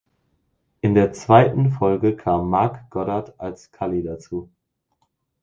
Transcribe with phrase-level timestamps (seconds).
[0.79, 4.49] In der zweiten Folge kam Mark Goddard als Cully dazu.